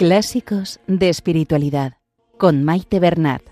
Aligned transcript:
Clásicos 0.00 0.80
de 0.86 1.10
Espiritualidad 1.10 1.98
con 2.38 2.64
Maite 2.64 3.00
Bernat. 3.00 3.42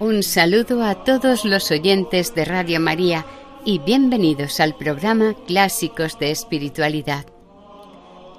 Un 0.00 0.24
saludo 0.24 0.82
a 0.82 1.04
todos 1.04 1.44
los 1.44 1.70
oyentes 1.70 2.34
de 2.34 2.44
Radio 2.44 2.80
María 2.80 3.24
y 3.64 3.78
bienvenidos 3.78 4.58
al 4.58 4.74
programa 4.74 5.36
Clásicos 5.46 6.18
de 6.18 6.32
Espiritualidad. 6.32 7.24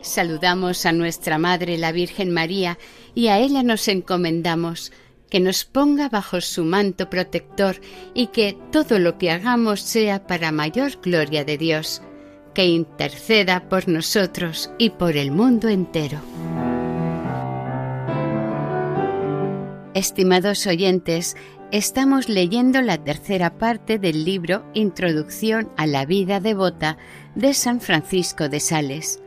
Saludamos 0.02 0.86
a 0.86 0.92
nuestra 0.92 1.38
Madre 1.38 1.78
la 1.78 1.92
Virgen 1.92 2.32
María 2.32 2.80
y 3.14 3.28
a 3.28 3.38
ella 3.40 3.62
nos 3.64 3.88
encomendamos 3.88 4.92
que 5.30 5.40
nos 5.40 5.64
ponga 5.64 6.10
bajo 6.10 6.42
su 6.42 6.66
manto 6.66 7.10
protector 7.10 7.80
y 8.14 8.28
que 8.28 8.58
todo 8.72 9.00
lo 9.00 9.18
que 9.18 9.32
hagamos 9.32 9.80
sea 9.80 10.28
para 10.28 10.52
mayor 10.52 11.00
gloria 11.02 11.46
de 11.46 11.58
Dios, 11.58 12.02
que 12.54 12.66
interceda 12.66 13.70
por 13.70 13.88
nosotros 13.88 14.72
y 14.78 14.90
por 14.90 15.16
el 15.16 15.32
mundo 15.32 15.70
entero. 15.70 16.20
Estimados 19.94 20.68
oyentes, 20.68 21.38
estamos 21.72 22.28
leyendo 22.28 22.82
la 22.82 22.98
tercera 23.02 23.58
parte 23.58 24.00
del 24.00 24.26
libro 24.26 24.66
Introducción 24.74 25.70
a 25.78 25.86
la 25.86 26.06
vida 26.06 26.40
devota 26.40 26.98
de 27.36 27.54
San 27.54 27.80
Francisco 27.80 28.50
de 28.50 28.60
Sales. 28.60 29.22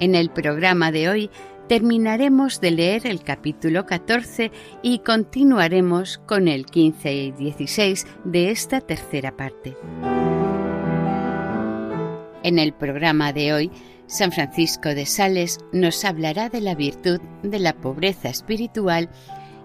En 0.00 0.14
el 0.14 0.30
programa 0.30 0.90
de 0.90 1.08
hoy 1.08 1.30
terminaremos 1.68 2.60
de 2.60 2.72
leer 2.72 3.06
el 3.06 3.22
capítulo 3.22 3.86
14 3.86 4.50
y 4.82 4.98
continuaremos 4.98 6.18
con 6.18 6.48
el 6.48 6.66
15 6.66 7.14
y 7.14 7.32
16 7.32 8.06
de 8.24 8.50
esta 8.50 8.80
tercera 8.80 9.36
parte. 9.36 9.76
En 12.42 12.58
el 12.58 12.74
programa 12.74 13.32
de 13.32 13.54
hoy, 13.54 13.70
San 14.06 14.32
Francisco 14.32 14.90
de 14.90 15.06
Sales 15.06 15.58
nos 15.72 16.04
hablará 16.04 16.50
de 16.50 16.60
la 16.60 16.74
virtud 16.74 17.20
de 17.42 17.58
la 17.58 17.74
pobreza 17.74 18.28
espiritual 18.28 19.08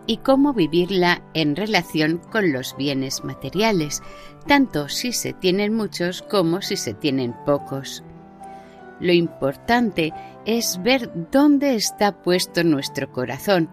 y 0.05 0.17
cómo 0.17 0.53
vivirla 0.53 1.21
en 1.33 1.55
relación 1.55 2.21
con 2.31 2.53
los 2.53 2.75
bienes 2.77 3.23
materiales, 3.23 4.01
tanto 4.47 4.89
si 4.89 5.11
se 5.11 5.33
tienen 5.33 5.73
muchos 5.73 6.21
como 6.21 6.61
si 6.61 6.77
se 6.77 6.93
tienen 6.93 7.35
pocos. 7.45 8.03
Lo 8.99 9.13
importante 9.13 10.13
es 10.45 10.81
ver 10.81 11.11
dónde 11.31 11.75
está 11.75 12.21
puesto 12.21 12.63
nuestro 12.63 13.11
corazón. 13.11 13.69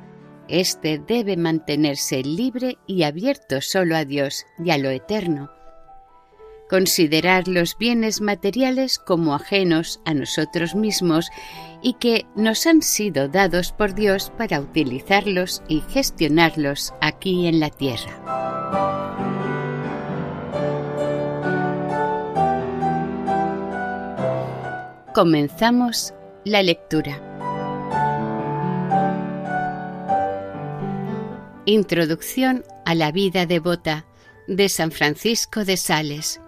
Este 0.48 0.98
debe 0.98 1.36
mantenerse 1.36 2.22
libre 2.22 2.78
y 2.86 3.02
abierto 3.02 3.60
solo 3.60 3.96
a 3.96 4.04
Dios 4.04 4.46
y 4.64 4.70
a 4.70 4.78
lo 4.78 4.90
eterno. 4.90 5.50
Considerar 6.68 7.46
los 7.46 7.78
bienes 7.78 8.20
materiales 8.20 8.98
como 8.98 9.34
ajenos 9.34 10.00
a 10.04 10.14
nosotros 10.14 10.74
mismos 10.74 11.30
y 11.82 11.94
que 11.94 12.26
nos 12.34 12.66
han 12.66 12.82
sido 12.82 13.28
dados 13.28 13.72
por 13.72 13.94
Dios 13.94 14.32
para 14.36 14.60
utilizarlos 14.60 15.62
y 15.68 15.82
gestionarlos 15.88 16.92
aquí 17.00 17.46
en 17.46 17.60
la 17.60 17.70
tierra. 17.70 18.45
Comenzamos 25.16 26.12
la 26.44 26.62
lectura. 26.62 27.18
Introducción 31.64 32.64
a 32.84 32.94
la 32.94 33.12
vida 33.12 33.46
devota 33.46 34.04
de 34.46 34.68
San 34.68 34.92
Francisco 34.92 35.64
de 35.64 35.78
Sales. 35.78 36.42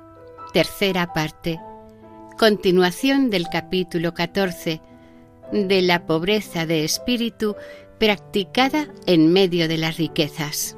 Tercera 0.52 1.14
parte. 1.14 1.58
Continuación 2.38 3.30
del 3.30 3.46
capítulo 3.50 4.12
14 4.12 4.82
de 5.50 5.80
la 5.80 6.04
pobreza 6.04 6.66
de 6.66 6.84
espíritu 6.84 7.56
practicada 7.98 8.88
en 9.06 9.32
medio 9.32 9.66
de 9.66 9.78
las 9.78 9.96
riquezas. 9.96 10.76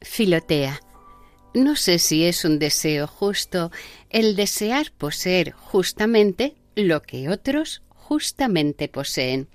Filotea. 0.00 0.80
No 1.56 1.74
sé 1.74 1.98
si 1.98 2.24
es 2.24 2.44
un 2.44 2.58
deseo 2.58 3.06
justo 3.06 3.72
el 4.10 4.36
desear 4.36 4.92
poseer 4.92 5.52
justamente 5.52 6.54
lo 6.74 7.00
que 7.00 7.30
otros 7.30 7.80
justamente 7.88 8.88
poseen, 8.88 9.48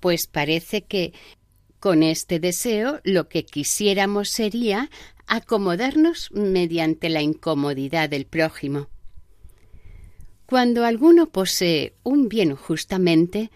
pues 0.00 0.26
parece 0.26 0.82
que 0.82 1.14
con 1.78 2.02
este 2.02 2.38
deseo 2.38 3.00
lo 3.02 3.30
que 3.30 3.46
quisiéramos 3.46 4.28
sería 4.28 4.90
acomodarnos 5.26 6.30
mediante 6.32 7.08
la 7.08 7.22
incomodidad 7.22 8.10
del 8.10 8.26
prójimo. 8.26 8.90
Cuando 10.44 10.84
alguno 10.84 11.30
posee 11.30 11.94
un 12.02 12.28
bien 12.28 12.54
justamente, 12.54 13.50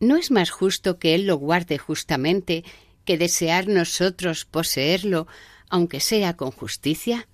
¿no 0.00 0.16
es 0.16 0.32
más 0.32 0.50
justo 0.50 0.98
que 0.98 1.14
él 1.14 1.28
lo 1.28 1.36
guarde 1.36 1.78
justamente 1.78 2.64
que 3.04 3.16
desear 3.16 3.68
nosotros 3.68 4.46
poseerlo 4.46 5.28
aunque 5.68 6.00
sea 6.00 6.36
con 6.36 6.50
justicia? 6.50 7.28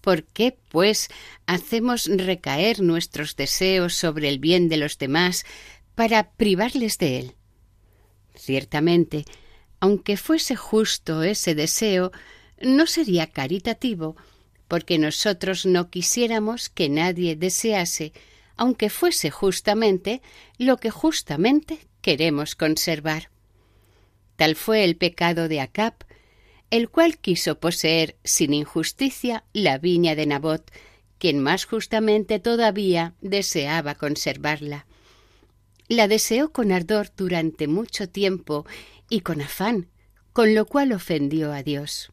¿Por 0.00 0.24
qué, 0.24 0.58
pues, 0.68 1.08
hacemos 1.46 2.06
recaer 2.06 2.80
nuestros 2.80 3.36
deseos 3.36 3.94
sobre 3.94 4.28
el 4.28 4.38
bien 4.38 4.68
de 4.68 4.76
los 4.76 4.98
demás 4.98 5.44
para 5.94 6.30
privarles 6.32 6.98
de 6.98 7.18
él? 7.20 7.34
Ciertamente, 8.34 9.24
aunque 9.78 10.16
fuese 10.16 10.56
justo 10.56 11.22
ese 11.22 11.54
deseo, 11.54 12.12
no 12.60 12.86
sería 12.86 13.28
caritativo, 13.28 14.16
porque 14.68 14.98
nosotros 14.98 15.66
no 15.66 15.90
quisiéramos 15.90 16.68
que 16.68 16.88
nadie 16.88 17.36
desease, 17.36 18.12
aunque 18.56 18.90
fuese 18.90 19.30
justamente, 19.30 20.22
lo 20.58 20.78
que 20.78 20.90
justamente 20.90 21.78
queremos 22.00 22.54
conservar. 22.54 23.30
Tal 24.36 24.56
fue 24.56 24.84
el 24.84 24.96
pecado 24.96 25.48
de 25.48 25.60
Acab, 25.60 25.94
el 26.72 26.88
cual 26.88 27.18
quiso 27.18 27.60
poseer 27.60 28.16
sin 28.24 28.54
injusticia 28.54 29.44
la 29.52 29.76
viña 29.76 30.14
de 30.14 30.24
Nabot, 30.24 30.72
quien 31.18 31.38
más 31.38 31.66
justamente 31.66 32.38
todavía 32.38 33.12
deseaba 33.20 33.94
conservarla. 33.94 34.86
La 35.88 36.08
deseó 36.08 36.50
con 36.50 36.72
ardor 36.72 37.10
durante 37.14 37.68
mucho 37.68 38.08
tiempo 38.08 38.64
y 39.10 39.20
con 39.20 39.42
afán, 39.42 39.88
con 40.32 40.54
lo 40.54 40.64
cual 40.64 40.92
ofendió 40.92 41.52
a 41.52 41.62
Dios. 41.62 42.10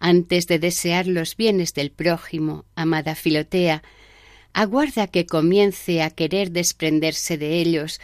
Antes 0.00 0.48
de 0.48 0.58
desear 0.58 1.06
los 1.06 1.36
bienes 1.36 1.72
del 1.72 1.92
prójimo, 1.92 2.64
amada 2.74 3.14
Filotea, 3.14 3.84
aguarda 4.52 5.06
que 5.06 5.24
comience 5.24 6.02
a 6.02 6.10
querer 6.10 6.50
desprenderse 6.50 7.38
de 7.38 7.60
ellos, 7.60 8.00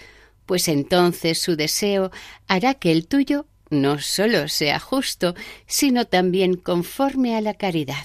pues 0.46 0.68
entonces 0.68 1.42
su 1.42 1.56
deseo 1.56 2.12
hará 2.46 2.74
que 2.74 2.92
el 2.92 3.08
tuyo 3.08 3.46
no 3.70 4.00
sólo 4.00 4.48
sea 4.48 4.78
justo, 4.78 5.34
sino 5.66 6.06
también 6.06 6.56
conforme 6.56 7.36
a 7.36 7.40
la 7.40 7.54
caridad. 7.54 8.04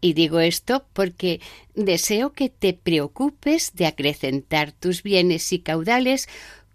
Y 0.00 0.12
digo 0.12 0.40
esto 0.40 0.86
porque 0.92 1.40
deseo 1.74 2.32
que 2.32 2.48
te 2.48 2.72
preocupes 2.72 3.72
de 3.74 3.86
acrecentar 3.86 4.72
tus 4.72 5.02
bienes 5.02 5.52
y 5.52 5.58
caudales 5.58 6.28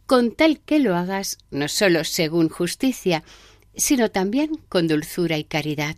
con 0.05 0.35
tal 0.35 0.59
que 0.59 0.79
lo 0.79 0.95
hagas 0.95 1.37
no 1.49 1.69
sólo 1.69 2.03
según 2.03 2.49
justicia, 2.49 3.23
sino 3.75 4.11
también 4.11 4.57
con 4.67 4.87
dulzura 4.87 5.37
y 5.37 5.45
caridad. 5.45 5.95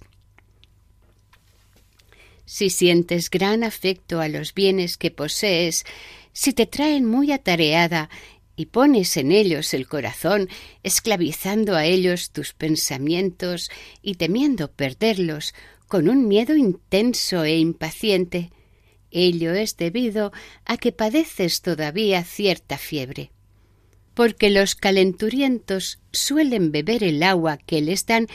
Si 2.46 2.70
sientes 2.70 3.30
gran 3.32 3.64
afecto 3.64 4.20
a 4.20 4.28
los 4.28 4.54
bienes 4.54 4.98
que 4.98 5.10
posees, 5.10 5.86
si 6.34 6.54
te 6.54 6.66
traen 6.66 7.06
muy 7.06 7.32
atareada 7.32 8.10
y 8.56 8.68
pones 8.68 9.18
en 9.18 9.32
ellos 9.32 9.74
el 9.74 9.88
corazón, 9.88 10.50
esclavizando 10.84 11.76
a 11.76 11.86
ellos 11.86 12.32
tus 12.32 12.54
pensamientos 12.54 13.70
y 14.02 14.16
temiendo 14.16 14.72
perderlos 14.72 15.54
con 15.88 16.10
un 16.10 16.28
miedo 16.28 16.56
intenso 16.56 17.44
e 17.44 17.58
impaciente, 17.58 18.52
ello 19.12 19.54
es 19.54 19.78
debido 19.78 20.32
a 20.66 20.78
que 20.78 20.92
padeces 20.92 21.62
todavía 21.62 22.24
cierta 22.24 22.78
fiebre. 22.78 23.32
Porque 24.14 24.50
los 24.50 24.76
calenturientos 24.76 26.00
suelen 26.12 26.72
beber 26.72 27.04
el 27.04 27.24
agua 27.24 27.58
que 27.58 27.82
les 27.82 28.06
dan 28.06 28.28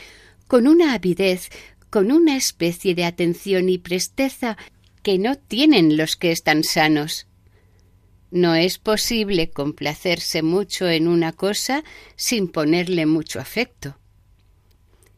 con 0.47 0.67
una 0.67 0.95
avidez, 0.95 1.51
con 1.91 2.11
una 2.11 2.37
especie 2.37 2.95
de 2.95 3.05
atención 3.05 3.69
y 3.69 3.79
presteza 3.79 4.57
que 5.03 5.19
no 5.19 5.37
tienen 5.37 5.97
los 5.97 6.17
que 6.17 6.33
están 6.33 6.65
sanos. 6.65 7.28
No 8.31 8.55
es 8.55 8.79
posible 8.79 9.51
complacerse 9.51 10.43
mucho 10.43 10.89
en 10.89 11.09
una 11.09 11.33
cosa 11.33 11.83
sin 12.17 12.49
ponerle 12.49 13.07
mucho 13.07 13.41
afecto. 13.41 13.97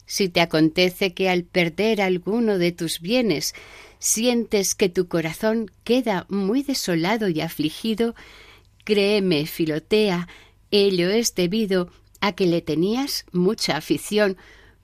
Si 0.06 0.28
te 0.28 0.40
acontece 0.40 1.14
que 1.14 1.28
al 1.28 1.44
perder 1.44 2.00
alguno 2.00 2.58
de 2.58 2.72
tus 2.72 3.00
bienes 3.00 3.54
sientes 3.98 4.74
que 4.74 4.88
tu 4.88 5.08
corazón 5.08 5.70
queda 5.84 6.26
muy 6.28 6.62
desolado 6.62 7.28
y 7.28 7.40
afligido, 7.40 8.14
créeme, 8.84 9.46
Filotea, 9.46 10.28
ello 10.70 11.10
es 11.10 11.34
debido 11.34 11.90
a 12.20 12.32
que 12.32 12.46
le 12.46 12.60
tenías 12.60 13.24
mucha 13.32 13.76
afición, 13.76 14.36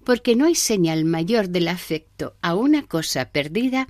porque 0.05 0.37
no 0.37 0.47
hay 0.47 0.55
señal 0.55 1.05
mayor 1.05 1.49
del 1.49 1.69
afecto 1.69 2.37
a 2.41 2.55
una 2.55 2.83
cosa 2.83 3.31
perdida 3.31 3.89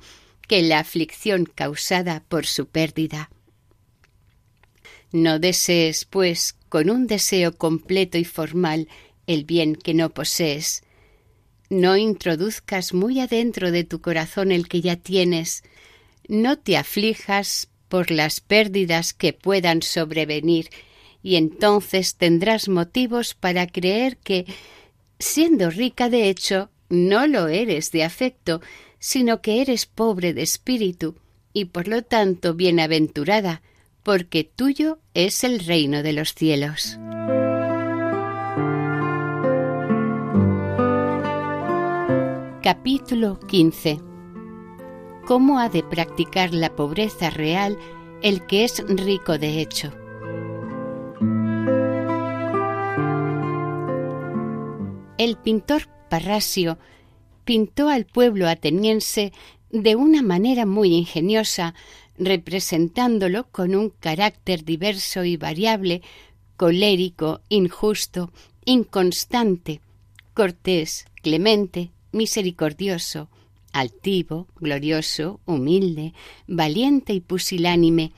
que 0.49 0.63
la 0.63 0.79
aflicción 0.79 1.45
causada 1.45 2.25
por 2.29 2.47
su 2.47 2.67
pérdida. 2.67 3.31
No 5.17 5.39
desees, 5.39 6.05
pues, 6.05 6.57
con 6.69 6.91
un 6.91 7.07
deseo 7.07 7.57
completo 7.57 8.19
y 8.19 8.25
formal 8.27 8.87
el 9.27 9.45
bien 9.45 9.75
que 9.75 9.95
no 9.95 10.11
posees. 10.11 10.83
No 11.71 11.97
introduzcas 11.97 12.93
muy 12.93 13.21
adentro 13.21 13.71
de 13.71 13.83
tu 13.83 14.03
corazón 14.03 14.53
el 14.53 14.69
que 14.69 14.83
ya 14.83 14.97
tienes. 14.97 15.65
No 16.29 16.59
te 16.59 16.77
aflijas 16.77 17.71
por 17.89 18.11
las 18.11 18.43
pérdidas 18.43 19.15
que 19.15 19.33
puedan 19.33 19.81
sobrevenir, 19.81 20.69
y 21.23 21.37
entonces 21.37 22.17
tendrás 22.17 22.69
motivos 22.69 23.33
para 23.33 23.67
creer 23.67 24.19
que, 24.19 24.45
siendo 25.19 25.71
rica 25.71 26.11
de 26.11 26.29
hecho, 26.29 26.69
no 26.91 27.27
lo 27.27 27.49
eres 27.49 27.91
de 27.91 28.05
afecto, 28.05 28.61
sino 28.99 29.41
que 29.41 29.63
eres 29.63 29.87
pobre 29.87 30.35
de 30.35 30.43
espíritu, 30.43 31.17
y 31.55 31.65
por 31.65 31.89
lo 31.89 32.03
tanto 32.03 32.53
bienaventurada, 32.53 33.63
porque 34.07 34.45
tuyo 34.45 35.01
es 35.15 35.43
el 35.43 35.59
reino 35.59 36.05
de 36.05 36.13
los 36.13 36.33
cielos. 36.33 36.97
Capítulo 42.63 43.41
15 43.41 43.99
¿Cómo 45.27 45.59
ha 45.59 45.69
de 45.71 45.83
practicar 45.83 46.55
la 46.55 46.77
pobreza 46.77 47.31
real 47.31 47.77
el 48.23 48.47
que 48.47 48.63
es 48.63 48.81
rico 48.87 49.39
de 49.39 49.61
hecho? 49.61 49.93
El 55.19 55.37
pintor 55.37 55.89
Parrasio 56.09 56.79
pintó 57.45 57.89
al 57.89 58.07
pueblo 58.07 58.47
ateniense 58.47 59.33
de 59.71 59.97
una 59.97 60.23
manera 60.23 60.65
muy 60.65 60.95
ingeniosa, 60.95 61.75
representándolo 62.19 63.49
con 63.51 63.75
un 63.75 63.91
carácter 63.91 64.65
diverso 64.65 65.25
y 65.25 65.37
variable, 65.37 66.03
colérico, 66.57 67.41
injusto, 67.49 68.33
inconstante, 68.65 69.81
cortés, 70.35 71.07
clemente, 71.23 71.91
misericordioso, 72.13 73.29
altivo, 73.73 74.47
glorioso, 74.57 75.41
humilde, 75.45 76.15
valiente 76.47 77.13
y 77.13 77.21
pusilánime, 77.21 78.13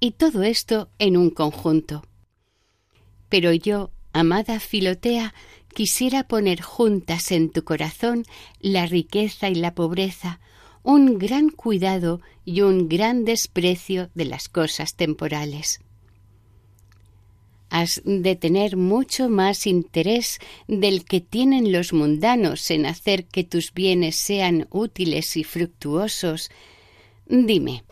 y 0.00 0.12
todo 0.12 0.42
esto 0.44 0.88
en 0.98 1.16
un 1.16 1.30
conjunto. 1.30 2.04
Pero 3.28 3.52
yo, 3.52 3.90
amada 4.12 4.60
Filotea, 4.60 5.34
quisiera 5.74 6.24
poner 6.24 6.62
juntas 6.62 7.32
en 7.32 7.50
tu 7.50 7.64
corazón 7.64 8.24
la 8.60 8.86
riqueza 8.86 9.48
y 9.48 9.56
la 9.56 9.74
pobreza, 9.74 10.40
un 10.88 11.18
gran 11.18 11.50
cuidado 11.50 12.22
y 12.46 12.62
un 12.62 12.88
gran 12.88 13.26
desprecio 13.26 14.08
de 14.14 14.24
las 14.24 14.48
cosas 14.48 14.94
temporales 14.94 15.80
has 17.68 18.00
de 18.06 18.36
tener 18.36 18.78
mucho 18.78 19.28
más 19.28 19.66
interés 19.66 20.38
del 20.66 21.04
que 21.04 21.20
tienen 21.20 21.72
los 21.72 21.92
mundanos 21.92 22.70
en 22.70 22.86
hacer 22.86 23.26
que 23.26 23.44
tus 23.44 23.74
bienes 23.74 24.16
sean 24.16 24.66
útiles 24.70 25.36
y 25.36 25.44
fructuosos. 25.44 26.50
Dime, 27.26 27.84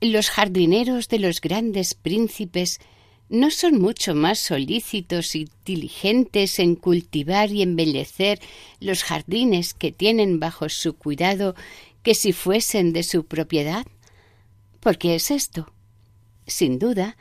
¿los 0.00 0.30
jardineros 0.30 1.08
de 1.08 1.18
los 1.18 1.42
grandes 1.42 1.92
príncipes 1.92 2.80
no 3.28 3.50
son 3.50 3.80
mucho 3.80 4.14
más 4.14 4.38
solícitos 4.38 5.34
y 5.34 5.48
diligentes 5.64 6.58
en 6.58 6.76
cultivar 6.76 7.50
y 7.50 7.62
embellecer 7.62 8.40
los 8.80 9.02
jardines 9.02 9.74
que 9.74 9.90
tienen 9.90 10.38
bajo 10.38 10.68
su 10.68 10.94
cuidado 10.94 11.56
que 12.06 12.14
si 12.14 12.32
fuesen 12.32 12.92
de 12.92 13.02
su 13.02 13.26
propiedad? 13.26 13.84
¿Por 14.78 14.96
qué 14.96 15.16
es 15.16 15.32
esto? 15.32 15.72
Sin 16.46 16.78
duda, 16.78 17.16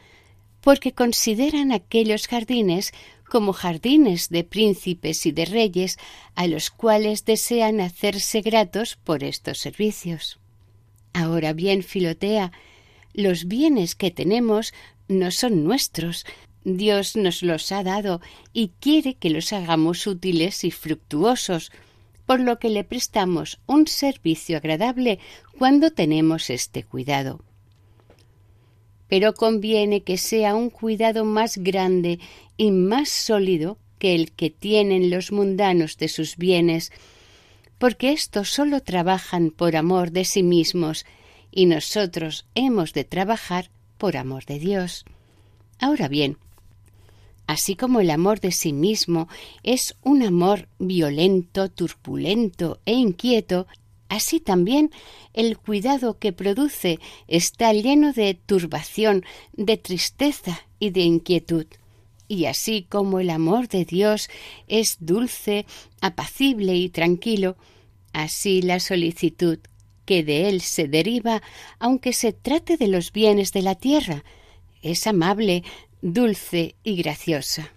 porque 0.61 0.91
consideran 0.91 1.71
aquellos 1.71 2.27
jardines 2.27 2.93
como 3.27 3.51
jardines 3.51 4.29
de 4.29 4.43
príncipes 4.43 5.25
y 5.25 5.31
de 5.31 5.45
reyes 5.45 5.97
a 6.35 6.45
los 6.45 6.69
cuales 6.69 7.25
desean 7.25 7.81
hacerse 7.81 8.41
gratos 8.41 8.95
por 8.95 9.23
estos 9.23 9.57
servicios. 9.57 10.37
Ahora 11.13 11.53
bien, 11.53 11.81
Filotea, 11.81 12.51
los 13.11 13.45
bienes 13.45 13.95
que 13.95 14.11
tenemos 14.11 14.71
no 15.07 15.31
son 15.31 15.63
nuestros, 15.63 16.27
Dios 16.63 17.15
nos 17.15 17.41
los 17.41 17.71
ha 17.71 17.81
dado 17.81 18.21
y 18.53 18.69
quiere 18.79 19.15
que 19.15 19.31
los 19.31 19.51
hagamos 19.51 20.05
útiles 20.05 20.63
y 20.63 20.69
fructuosos, 20.69 21.71
por 22.25 22.39
lo 22.39 22.59
que 22.59 22.69
le 22.69 22.83
prestamos 22.83 23.59
un 23.65 23.87
servicio 23.87 24.57
agradable 24.57 25.19
cuando 25.57 25.91
tenemos 25.91 26.49
este 26.49 26.83
cuidado 26.83 27.41
pero 29.07 29.33
conviene 29.33 30.03
que 30.03 30.17
sea 30.17 30.55
un 30.55 30.69
cuidado 30.69 31.25
más 31.25 31.57
grande 31.57 32.19
y 32.57 32.71
más 32.71 33.09
sólido 33.09 33.77
que 33.99 34.15
el 34.15 34.31
que 34.31 34.49
tienen 34.49 35.09
los 35.09 35.31
mundanos 35.31 35.97
de 35.97 36.07
sus 36.07 36.37
bienes, 36.37 36.91
porque 37.77 38.11
éstos 38.11 38.49
sólo 38.49 38.81
trabajan 38.81 39.51
por 39.51 39.75
amor 39.75 40.11
de 40.11 40.25
sí 40.25 40.43
mismos 40.43 41.05
y 41.51 41.65
nosotros 41.65 42.45
hemos 42.55 42.93
de 42.93 43.03
trabajar 43.03 43.69
por 43.97 44.17
amor 44.17 44.45
de 44.45 44.59
Dios. 44.59 45.05
Ahora 45.79 46.07
bien, 46.07 46.37
así 47.47 47.75
como 47.75 47.99
el 47.99 48.09
amor 48.09 48.39
de 48.39 48.51
sí 48.51 48.73
mismo 48.73 49.27
es 49.63 49.95
un 50.01 50.23
amor 50.23 50.67
violento, 50.79 51.69
turbulento 51.69 52.79
e 52.85 52.93
inquieto, 52.93 53.67
Así 54.07 54.39
también 54.39 54.91
el 55.33 55.57
cuidado 55.57 56.19
que 56.19 56.31
produce 56.31 56.99
está 57.27 57.73
lleno 57.73 58.13
de 58.13 58.35
turbación, 58.35 59.25
de 59.53 59.77
tristeza 59.77 60.61
y 60.79 60.91
de 60.91 61.01
inquietud. 61.01 61.65
Y 62.27 62.45
así 62.45 62.85
como 62.87 63.19
el 63.19 63.29
amor 63.29 63.67
de 63.67 63.85
Dios 63.85 64.29
es 64.67 64.97
dulce, 64.99 65.65
apacible 66.01 66.75
y 66.75 66.89
tranquilo, 66.89 67.57
así 68.13 68.61
la 68.61 68.79
solicitud 68.79 69.59
que 70.05 70.23
de 70.23 70.49
él 70.49 70.61
se 70.61 70.87
deriva, 70.87 71.41
aunque 71.79 72.13
se 72.13 72.31
trate 72.31 72.77
de 72.77 72.87
los 72.87 73.11
bienes 73.11 73.51
de 73.51 73.63
la 73.63 73.75
tierra, 73.75 74.23
es 74.81 75.07
amable, 75.07 75.63
dulce 76.05 76.75
y 76.83 76.97
graciosa. 76.97 77.71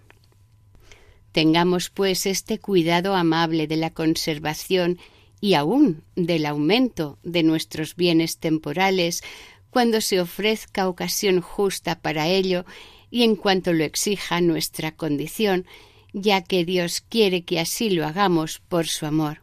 Tengamos, 1.32 1.88
pues, 1.88 2.26
este 2.26 2.58
cuidado 2.58 3.14
amable 3.14 3.66
de 3.66 3.78
la 3.78 3.88
conservación 3.88 4.98
y 5.40 5.54
aún 5.54 6.02
del 6.14 6.44
aumento 6.44 7.18
de 7.22 7.42
nuestros 7.42 7.96
bienes 7.96 8.36
temporales 8.36 9.22
cuando 9.70 10.02
se 10.02 10.20
ofrezca 10.20 10.88
ocasión 10.88 11.40
justa 11.40 12.00
para 12.00 12.28
ello 12.28 12.66
y 13.10 13.22
en 13.22 13.34
cuanto 13.34 13.72
lo 13.72 13.84
exija 13.84 14.42
nuestra 14.42 14.92
condición, 14.92 15.64
ya 16.12 16.42
que 16.42 16.66
Dios 16.66 17.00
quiere 17.00 17.44
que 17.44 17.60
así 17.60 17.88
lo 17.88 18.06
hagamos 18.06 18.60
por 18.68 18.88
su 18.88 19.06
amor. 19.06 19.40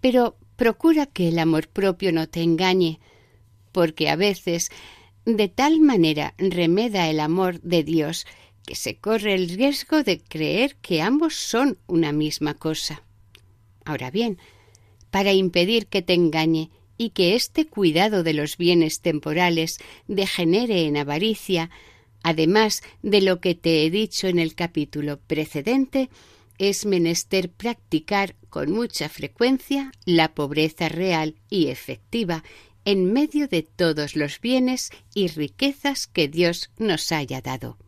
Pero 0.00 0.36
procura 0.56 1.06
que 1.06 1.28
el 1.28 1.38
amor 1.38 1.68
propio 1.68 2.10
no 2.10 2.28
te 2.28 2.42
engañe, 2.42 2.98
porque 3.70 4.10
a 4.10 4.16
veces 4.16 4.72
de 5.24 5.48
tal 5.48 5.80
manera 5.80 6.34
remeda 6.38 7.08
el 7.08 7.20
amor 7.20 7.60
de 7.62 7.82
Dios 7.82 8.26
que 8.66 8.74
se 8.74 8.96
corre 8.96 9.34
el 9.34 9.48
riesgo 9.48 10.02
de 10.02 10.20
creer 10.20 10.76
que 10.76 11.02
ambos 11.02 11.34
son 11.34 11.78
una 11.86 12.12
misma 12.12 12.54
cosa. 12.54 13.02
Ahora 13.84 14.10
bien, 14.10 14.38
para 15.10 15.32
impedir 15.32 15.86
que 15.86 16.02
te 16.02 16.14
engañe 16.14 16.70
y 16.96 17.10
que 17.10 17.34
este 17.34 17.66
cuidado 17.66 18.22
de 18.22 18.32
los 18.32 18.56
bienes 18.56 19.00
temporales 19.00 19.78
degenere 20.08 20.86
en 20.86 20.96
avaricia, 20.96 21.70
además 22.22 22.82
de 23.02 23.20
lo 23.20 23.40
que 23.40 23.54
te 23.54 23.84
he 23.84 23.90
dicho 23.90 24.28
en 24.28 24.38
el 24.38 24.54
capítulo 24.54 25.18
precedente, 25.18 26.08
es 26.58 26.86
menester 26.86 27.50
practicar 27.50 28.36
con 28.48 28.70
mucha 28.70 29.08
frecuencia 29.08 29.92
la 30.04 30.34
pobreza 30.34 30.88
real 30.88 31.34
y 31.50 31.66
efectiva 31.66 32.44
en 32.84 33.12
medio 33.12 33.48
de 33.48 33.62
todos 33.62 34.16
los 34.16 34.40
bienes 34.40 34.90
y 35.14 35.28
riquezas 35.28 36.06
que 36.06 36.28
Dios 36.28 36.70
nos 36.78 37.12
haya 37.12 37.40
dado. 37.40 37.78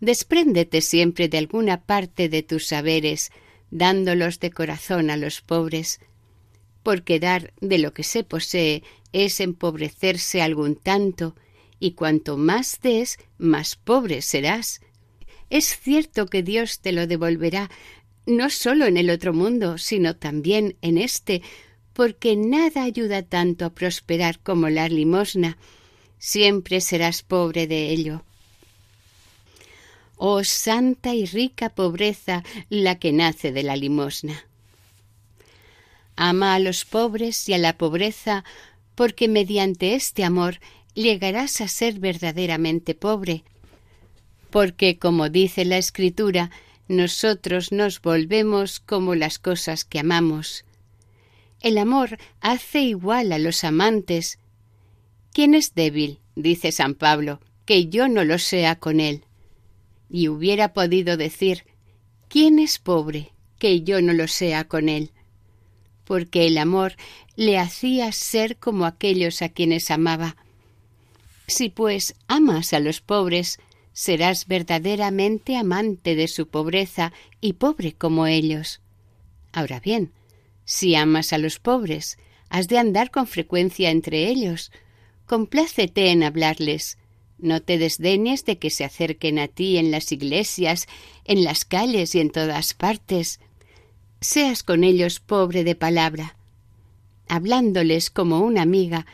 Despréndete 0.00 0.80
siempre 0.80 1.28
de 1.28 1.38
alguna 1.38 1.82
parte 1.82 2.28
de 2.28 2.42
tus 2.42 2.66
saberes, 2.66 3.30
dándolos 3.70 4.40
de 4.40 4.50
corazón 4.50 5.10
a 5.10 5.16
los 5.16 5.40
pobres, 5.42 6.00
porque 6.82 7.20
dar 7.20 7.52
de 7.60 7.78
lo 7.78 7.92
que 7.92 8.02
se 8.02 8.24
posee 8.24 8.82
es 9.12 9.40
empobrecerse 9.40 10.40
algún 10.40 10.76
tanto, 10.76 11.34
y 11.78 11.92
cuanto 11.92 12.36
más 12.36 12.80
des, 12.82 13.18
más 13.38 13.76
pobre 13.76 14.22
serás. 14.22 14.80
Es 15.48 15.78
cierto 15.78 16.26
que 16.26 16.42
Dios 16.42 16.80
te 16.80 16.92
lo 16.92 17.06
devolverá 17.06 17.70
no 18.26 18.50
solo 18.50 18.86
en 18.86 18.96
el 18.96 19.10
otro 19.10 19.32
mundo, 19.32 19.78
sino 19.78 20.16
también 20.16 20.76
en 20.82 20.98
este, 20.98 21.42
porque 21.92 22.36
nada 22.36 22.82
ayuda 22.82 23.22
tanto 23.22 23.64
a 23.64 23.70
prosperar 23.70 24.38
como 24.38 24.68
la 24.68 24.88
limosna. 24.88 25.58
Siempre 26.18 26.80
serás 26.80 27.22
pobre 27.22 27.66
de 27.66 27.90
ello. 27.90 28.22
Oh 30.16 30.44
santa 30.44 31.14
y 31.14 31.24
rica 31.24 31.70
pobreza 31.70 32.44
la 32.68 32.98
que 32.98 33.12
nace 33.12 33.52
de 33.52 33.62
la 33.62 33.76
limosna. 33.76 34.44
Ama 36.16 36.54
a 36.54 36.58
los 36.58 36.84
pobres 36.84 37.48
y 37.48 37.54
a 37.54 37.58
la 37.58 37.78
pobreza, 37.78 38.44
porque 38.94 39.28
mediante 39.28 39.94
este 39.94 40.22
amor 40.24 40.60
llegarás 40.94 41.62
a 41.62 41.68
ser 41.68 41.98
verdaderamente 41.98 42.94
pobre, 42.94 43.44
porque, 44.50 44.98
como 44.98 45.30
dice 45.30 45.64
la 45.64 45.78
Escritura, 45.78 46.50
nosotros 46.88 47.72
nos 47.72 48.02
volvemos 48.02 48.80
como 48.80 49.14
las 49.14 49.38
cosas 49.38 49.84
que 49.86 50.00
amamos. 50.00 50.64
El 51.60 51.76
amor 51.76 52.18
hace 52.40 52.80
igual 52.80 53.32
a 53.32 53.38
los 53.38 53.64
amantes. 53.64 54.38
¿Quién 55.32 55.54
es 55.54 55.74
débil? 55.74 56.20
dice 56.34 56.72
San 56.72 56.94
Pablo, 56.94 57.40
que 57.66 57.86
yo 57.88 58.08
no 58.08 58.24
lo 58.24 58.38
sea 58.38 58.76
con 58.76 58.98
él. 58.98 59.24
Y 60.08 60.28
hubiera 60.28 60.72
podido 60.72 61.16
decir, 61.16 61.64
¿quién 62.28 62.58
es 62.58 62.78
pobre? 62.78 63.32
que 63.58 63.82
yo 63.82 64.00
no 64.00 64.14
lo 64.14 64.26
sea 64.26 64.64
con 64.64 64.88
él. 64.88 65.12
Porque 66.04 66.46
el 66.46 66.56
amor 66.56 66.96
le 67.36 67.58
hacía 67.58 68.10
ser 68.10 68.56
como 68.56 68.86
aquellos 68.86 69.42
a 69.42 69.50
quienes 69.50 69.90
amaba. 69.90 70.36
Si 71.46 71.68
pues 71.68 72.14
amas 72.26 72.72
a 72.72 72.80
los 72.80 73.02
pobres, 73.02 73.60
serás 73.92 74.46
verdaderamente 74.46 75.56
amante 75.56 76.16
de 76.16 76.26
su 76.26 76.48
pobreza 76.48 77.12
y 77.40 77.52
pobre 77.52 77.92
como 77.92 78.26
ellos. 78.26 78.80
Ahora 79.52 79.78
bien, 79.78 80.12
si 80.70 80.94
amas 80.94 81.32
a 81.32 81.38
los 81.38 81.58
pobres, 81.58 82.16
has 82.48 82.68
de 82.68 82.78
andar 82.78 83.10
con 83.10 83.26
frecuencia 83.26 83.90
entre 83.90 84.28
ellos. 84.28 84.70
Complácete 85.26 86.10
en 86.10 86.22
hablarles. 86.22 86.96
No 87.38 87.60
te 87.60 87.76
desdeñes 87.76 88.44
de 88.44 88.58
que 88.58 88.70
se 88.70 88.84
acerquen 88.84 89.40
a 89.40 89.48
ti 89.48 89.78
en 89.78 89.90
las 89.90 90.12
iglesias, 90.12 90.86
en 91.24 91.42
las 91.42 91.64
calles 91.64 92.14
y 92.14 92.20
en 92.20 92.30
todas 92.30 92.74
partes. 92.74 93.40
Seas 94.20 94.62
con 94.62 94.84
ellos 94.84 95.18
pobre 95.18 95.64
de 95.64 95.74
palabra, 95.74 96.36
hablándoles 97.26 98.08
como 98.08 98.38
una 98.38 98.62
amiga, 98.62 99.06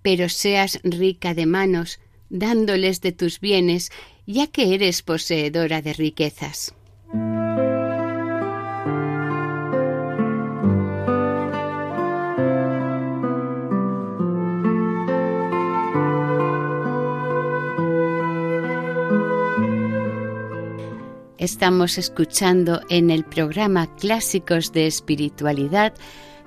pero 0.00 0.30
seas 0.30 0.80
rica 0.82 1.34
de 1.34 1.44
manos, 1.44 2.00
dándoles 2.30 3.02
de 3.02 3.12
tus 3.12 3.38
bienes 3.38 3.90
ya 4.26 4.46
que 4.46 4.72
eres 4.72 5.02
poseedora 5.02 5.82
de 5.82 5.92
riquezas. 5.92 6.72
Estamos 21.42 21.98
escuchando 21.98 22.82
en 22.88 23.10
el 23.10 23.24
programa 23.24 23.92
Clásicos 23.96 24.70
de 24.70 24.86
Espiritualidad 24.86 25.92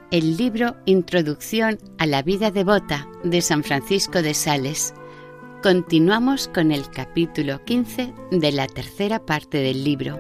el 0.10 0.38
libro 0.38 0.78
Introducción 0.86 1.80
a 1.98 2.06
la 2.06 2.22
vida 2.22 2.50
devota 2.50 3.06
de 3.22 3.42
San 3.42 3.66
Francisco 3.66 4.22
de 4.22 4.34
Sales 4.34 4.94
Continuamos 5.62 6.48
con 6.48 6.72
el 6.72 6.90
capítulo 6.90 7.62
15 7.66 8.14
de 8.32 8.52
la 8.54 8.68
tercera 8.68 9.26
parte 9.26 9.58
del 9.58 9.84
libro. 9.84 10.18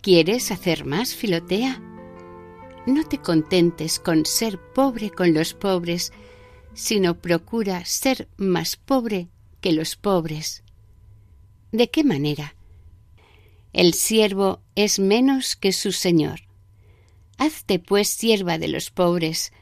¿Quieres 0.00 0.50
hacer 0.50 0.86
más, 0.86 1.14
Filotea? 1.14 1.82
No 2.86 3.04
te 3.04 3.18
contentes 3.18 3.98
con 3.98 4.24
ser 4.24 4.58
pobre 4.58 5.10
con 5.10 5.34
los 5.34 5.52
pobres, 5.52 6.14
sino 6.74 7.18
procura 7.18 7.84
ser 7.84 8.28
más 8.36 8.76
pobre 8.76 9.28
que 9.60 9.72
los 9.72 9.96
pobres. 9.96 10.62
¿De 11.72 11.90
qué 11.90 12.04
manera? 12.04 12.54
El 13.72 13.94
siervo 13.94 14.60
es 14.74 14.98
menos 14.98 15.56
que 15.56 15.72
su 15.72 15.92
señor. 15.92 16.40
Hazte 17.36 17.78
pues 17.78 18.08
sierva 18.08 18.58
de 18.58 18.68
los 18.68 18.90
pobres, 18.90 19.52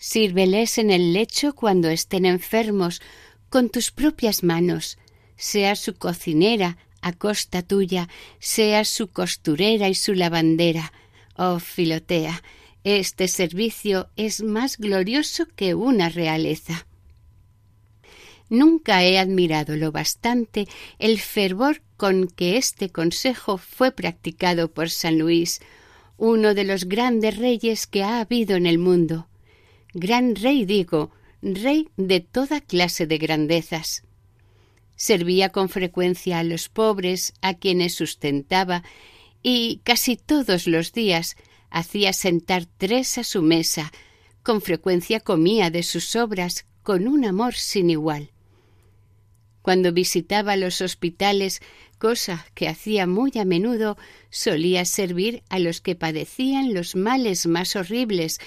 Sírveles 0.00 0.78
en 0.78 0.90
el 0.90 1.12
lecho 1.12 1.54
cuando 1.54 1.90
estén 1.90 2.24
enfermos, 2.24 3.02
con 3.50 3.68
tus 3.68 3.90
propias 3.90 4.42
manos. 4.42 4.96
Seas 5.36 5.78
su 5.78 5.94
cocinera 5.94 6.78
a 7.02 7.12
costa 7.12 7.60
tuya, 7.60 8.08
seas 8.38 8.88
su 8.88 9.08
costurera 9.08 9.90
y 9.90 9.94
su 9.94 10.14
lavandera. 10.14 10.94
Oh 11.36 11.58
Filotea, 11.58 12.42
este 12.84 13.28
servicio 13.28 14.08
es 14.16 14.42
más 14.42 14.78
glorioso 14.78 15.46
que 15.56 15.74
una 15.74 16.08
realeza. 16.08 16.86
Nunca 18.48 19.04
he 19.04 19.18
admirado 19.18 19.76
lo 19.76 19.92
bastante 19.92 20.66
el 20.98 21.20
fervor 21.20 21.82
con 21.96 22.26
que 22.26 22.56
este 22.56 22.90
consejo 22.90 23.58
fue 23.58 23.92
practicado 23.92 24.72
por 24.72 24.90
San 24.90 25.18
Luis, 25.18 25.60
uno 26.16 26.54
de 26.54 26.64
los 26.64 26.86
grandes 26.86 27.36
reyes 27.36 27.86
que 27.86 28.02
ha 28.02 28.20
habido 28.20 28.56
en 28.56 28.66
el 28.66 28.78
mundo 28.78 29.28
gran 29.94 30.36
rey 30.36 30.64
digo, 30.64 31.10
rey 31.42 31.88
de 31.96 32.20
toda 32.20 32.60
clase 32.60 33.06
de 33.06 33.18
grandezas. 33.18 34.04
Servía 34.96 35.50
con 35.50 35.68
frecuencia 35.68 36.38
a 36.38 36.44
los 36.44 36.68
pobres, 36.68 37.32
a 37.40 37.54
quienes 37.54 37.94
sustentaba, 37.94 38.82
y 39.42 39.80
casi 39.84 40.16
todos 40.16 40.66
los 40.66 40.92
días 40.92 41.36
hacía 41.70 42.12
sentar 42.12 42.66
tres 42.66 43.18
a 43.18 43.24
su 43.24 43.42
mesa, 43.42 43.92
con 44.42 44.60
frecuencia 44.60 45.20
comía 45.20 45.70
de 45.70 45.82
sus 45.82 46.16
obras 46.16 46.66
con 46.82 47.06
un 47.06 47.24
amor 47.24 47.54
sin 47.54 47.90
igual. 47.90 48.30
Cuando 49.62 49.92
visitaba 49.92 50.56
los 50.56 50.80
hospitales, 50.80 51.60
cosa 51.98 52.46
que 52.54 52.68
hacía 52.68 53.06
muy 53.06 53.32
a 53.38 53.44
menudo, 53.44 53.98
solía 54.30 54.84
servir 54.84 55.42
a 55.50 55.58
los 55.58 55.80
que 55.80 55.94
padecían 55.94 56.72
los 56.72 56.96
males 56.96 57.46
más 57.46 57.76
horribles, 57.76 58.40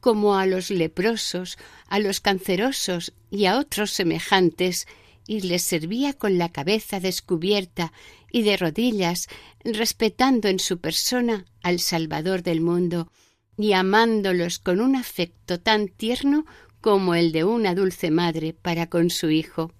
como 0.00 0.36
a 0.36 0.46
los 0.46 0.70
leprosos, 0.70 1.58
a 1.88 1.98
los 1.98 2.20
cancerosos 2.20 3.12
y 3.30 3.46
a 3.46 3.58
otros 3.58 3.92
semejantes, 3.92 4.86
y 5.28 5.42
les 5.42 5.62
servía 5.62 6.14
con 6.14 6.38
la 6.38 6.48
cabeza 6.48 7.00
descubierta 7.00 7.92
y 8.32 8.42
de 8.42 8.56
rodillas, 8.56 9.28
respetando 9.62 10.48
en 10.48 10.58
su 10.58 10.78
persona 10.78 11.44
al 11.62 11.80
Salvador 11.80 12.42
del 12.42 12.62
mundo, 12.62 13.12
y 13.58 13.74
amándolos 13.74 14.58
con 14.58 14.80
un 14.80 14.96
afecto 14.96 15.60
tan 15.60 15.88
tierno 15.88 16.46
como 16.80 17.14
el 17.14 17.32
de 17.32 17.44
una 17.44 17.74
dulce 17.74 18.10
madre 18.10 18.54
para 18.54 18.88
con 18.88 19.10
su 19.10 19.30
hijo. 19.30 19.70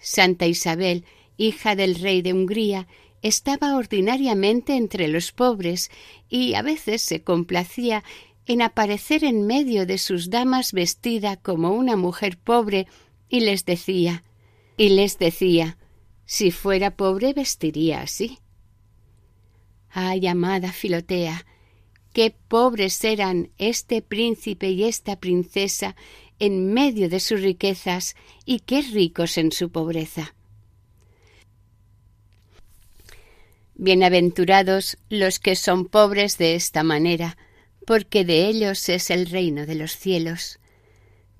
Santa 0.00 0.46
Isabel, 0.46 1.04
hija 1.36 1.76
del 1.76 1.94
rey 1.94 2.20
de 2.20 2.32
Hungría, 2.32 2.88
estaba 3.22 3.76
ordinariamente 3.76 4.74
entre 4.74 5.06
los 5.06 5.30
pobres 5.30 5.90
y 6.28 6.54
a 6.54 6.62
veces 6.62 7.02
se 7.02 7.22
complacía 7.22 8.02
en 8.46 8.62
aparecer 8.62 9.22
en 9.22 9.46
medio 9.46 9.86
de 9.86 9.98
sus 9.98 10.28
damas 10.28 10.72
vestida 10.72 11.36
como 11.36 11.70
una 11.70 11.96
mujer 11.96 12.36
pobre 12.36 12.88
y 13.28 13.40
les 13.40 13.64
decía 13.64 14.24
y 14.76 14.90
les 14.90 15.18
decía 15.18 15.76
si 16.24 16.50
fuera 16.50 16.96
pobre 16.96 17.32
vestiría 17.32 18.02
así. 18.02 18.38
Ay, 19.90 20.26
amada 20.26 20.72
Filotea, 20.72 21.46
qué 22.12 22.34
pobres 22.48 23.02
eran 23.04 23.50
este 23.58 24.02
príncipe 24.02 24.68
y 24.70 24.84
esta 24.84 25.16
princesa 25.16 25.96
en 26.38 26.72
medio 26.72 27.08
de 27.08 27.20
sus 27.20 27.40
riquezas 27.40 28.14
y 28.44 28.60
qué 28.60 28.82
ricos 28.82 29.38
en 29.38 29.52
su 29.52 29.70
pobreza. 29.70 30.34
Bienaventurados 33.74 34.98
los 35.08 35.38
que 35.38 35.56
son 35.56 35.86
pobres 35.86 36.36
de 36.36 36.56
esta 36.56 36.82
manera, 36.82 37.38
porque 37.86 38.24
de 38.24 38.48
ellos 38.48 38.88
es 38.88 39.10
el 39.10 39.26
reino 39.26 39.66
de 39.66 39.76
los 39.76 39.96
cielos. 39.96 40.58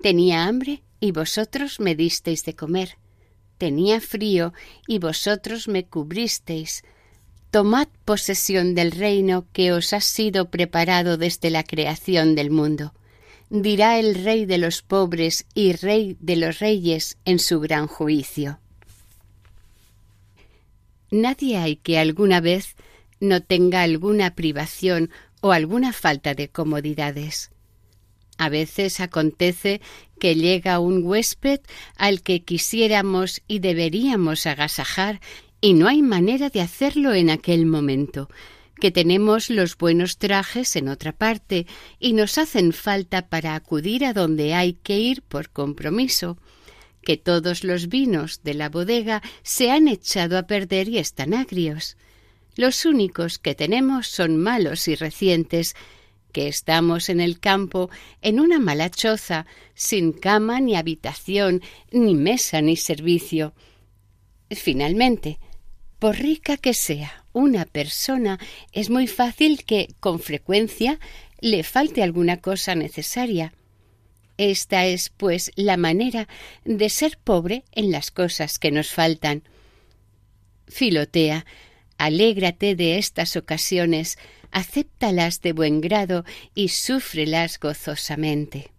Tenía 0.01 0.45
hambre 0.45 0.81
y 0.99 1.11
vosotros 1.11 1.79
me 1.79 1.95
disteis 1.95 2.43
de 2.45 2.55
comer. 2.55 2.97
Tenía 3.57 3.99
frío 4.01 4.53
y 4.87 4.99
vosotros 4.99 5.67
me 5.67 5.85
cubristeis. 5.85 6.83
Tomad 7.51 7.87
posesión 8.05 8.75
del 8.75 8.91
reino 8.91 9.45
que 9.53 9.73
os 9.73 9.93
ha 9.93 10.01
sido 10.01 10.49
preparado 10.49 11.17
desde 11.17 11.49
la 11.49 11.63
creación 11.63 12.35
del 12.35 12.51
mundo. 12.51 12.93
Dirá 13.49 13.99
el 13.99 14.15
rey 14.23 14.45
de 14.45 14.59
los 14.59 14.81
pobres 14.81 15.45
y 15.55 15.73
rey 15.73 16.15
de 16.19 16.35
los 16.35 16.59
reyes 16.59 17.17
en 17.25 17.39
su 17.39 17.59
gran 17.59 17.87
juicio. 17.87 18.59
Nadie 21.11 21.57
hay 21.57 21.75
que 21.75 21.97
alguna 21.97 22.39
vez 22.39 22.75
no 23.19 23.41
tenga 23.41 23.81
alguna 23.81 24.35
privación 24.35 25.09
o 25.41 25.51
alguna 25.51 25.91
falta 25.91 26.35
de 26.35 26.49
comodidades. 26.49 27.51
A 28.39 28.47
veces 28.47 29.01
acontece 29.01 29.81
que 30.17 30.33
llega 30.33 30.79
un 30.79 31.03
huésped 31.03 31.59
al 31.97 32.21
que 32.21 32.41
quisiéramos 32.45 33.41
y 33.49 33.59
deberíamos 33.59 34.45
agasajar 34.45 35.19
y 35.59 35.73
no 35.73 35.89
hay 35.89 36.01
manera 36.01 36.49
de 36.49 36.61
hacerlo 36.61 37.13
en 37.13 37.31
aquel 37.31 37.65
momento, 37.65 38.29
que 38.79 38.91
tenemos 38.91 39.49
los 39.49 39.77
buenos 39.77 40.17
trajes 40.19 40.77
en 40.77 40.87
otra 40.87 41.11
parte 41.11 41.67
y 41.99 42.13
nos 42.13 42.37
hacen 42.37 42.71
falta 42.71 43.27
para 43.27 43.55
acudir 43.55 44.05
a 44.05 44.13
donde 44.13 44.53
hay 44.53 44.71
que 44.71 44.97
ir 44.97 45.21
por 45.21 45.49
compromiso, 45.49 46.37
que 47.01 47.17
todos 47.17 47.65
los 47.65 47.89
vinos 47.89 48.39
de 48.45 48.53
la 48.53 48.69
bodega 48.69 49.21
se 49.43 49.69
han 49.69 49.89
echado 49.89 50.37
a 50.37 50.43
perder 50.43 50.87
y 50.87 50.97
están 50.97 51.33
agrios. 51.33 51.97
Los 52.55 52.85
únicos 52.85 53.37
que 53.37 53.53
tenemos 53.53 54.07
son 54.07 54.37
malos 54.37 54.87
y 54.87 54.95
recientes, 54.95 55.75
que 56.31 56.47
estamos 56.47 57.09
en 57.09 57.19
el 57.19 57.39
campo 57.39 57.89
en 58.21 58.39
una 58.39 58.59
mala 58.59 58.89
choza, 58.89 59.45
sin 59.73 60.11
cama 60.11 60.59
ni 60.59 60.75
habitación, 60.75 61.61
ni 61.91 62.15
mesa 62.15 62.61
ni 62.61 62.75
servicio. 62.75 63.53
Finalmente, 64.49 65.39
por 65.99 66.17
rica 66.17 66.57
que 66.57 66.73
sea 66.73 67.25
una 67.33 67.65
persona, 67.65 68.39
es 68.71 68.89
muy 68.89 69.07
fácil 69.07 69.63
que, 69.65 69.89
con 69.99 70.19
frecuencia, 70.19 70.99
le 71.41 71.63
falte 71.63 72.03
alguna 72.03 72.37
cosa 72.37 72.75
necesaria. 72.75 73.53
Esta 74.37 74.85
es, 74.85 75.09
pues, 75.09 75.51
la 75.55 75.77
manera 75.77 76.27
de 76.63 76.89
ser 76.89 77.17
pobre 77.21 77.63
en 77.73 77.91
las 77.91 78.11
cosas 78.11 78.57
que 78.57 78.71
nos 78.71 78.89
faltan. 78.89 79.43
Filotea, 80.67 81.45
alégrate 81.97 82.75
de 82.75 82.97
estas 82.97 83.35
ocasiones, 83.35 84.17
acéptalas 84.51 85.41
de 85.41 85.53
buen 85.53 85.81
grado 85.81 86.25
y 86.55 86.69
súfrelas 86.69 87.59
gozosamente. 87.59 88.71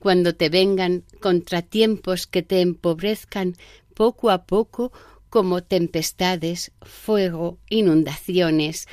Cuando 0.00 0.34
te 0.34 0.48
vengan 0.48 1.04
contratiempos 1.20 2.26
que 2.26 2.42
te 2.42 2.60
empobrezcan, 2.60 3.56
poco 3.94 4.30
a 4.30 4.44
poco 4.44 4.92
como 5.28 5.62
tempestades, 5.62 6.70
fuego, 6.82 7.58
inundaciones, 7.68 8.86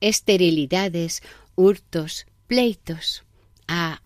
esterilidades, 0.00 1.22
hurtos, 1.56 2.26
pleitos. 2.46 3.24
Ah, 3.68 4.02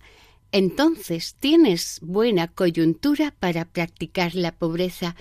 entonces 0.53 1.37
tienes 1.39 1.99
buena 2.03 2.49
coyuntura 2.49 3.35
para 3.39 3.65
practicar 3.65 4.35
la 4.35 4.53
pobreza, 4.53 5.15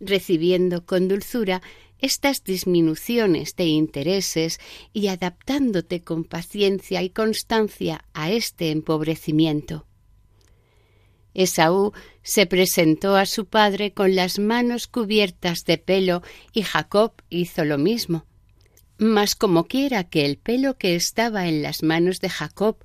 recibiendo 0.00 0.84
con 0.84 1.08
dulzura 1.08 1.62
estas 2.04 2.44
disminuciones 2.44 3.56
de 3.56 3.64
intereses 3.64 4.60
y 4.92 5.08
adaptándote 5.08 6.02
con 6.02 6.24
paciencia 6.24 7.02
y 7.02 7.10
constancia 7.10 8.04
a 8.12 8.30
este 8.30 8.70
empobrecimiento. 8.70 9.86
Esaú 11.34 11.92
se 12.22 12.46
presentó 12.46 13.16
a 13.16 13.26
su 13.26 13.46
padre 13.46 13.92
con 13.92 14.14
las 14.14 14.38
manos 14.38 14.86
cubiertas 14.86 15.64
de 15.64 15.78
pelo 15.78 16.22
y 16.52 16.62
Jacob 16.62 17.12
hizo 17.28 17.64
lo 17.64 17.76
mismo. 17.76 18.24
Mas 18.98 19.34
como 19.34 19.64
quiera 19.64 20.04
que 20.04 20.24
el 20.24 20.38
pelo 20.38 20.78
que 20.78 20.94
estaba 20.94 21.48
en 21.48 21.62
las 21.62 21.82
manos 21.82 22.20
de 22.20 22.28
Jacob 22.28 22.76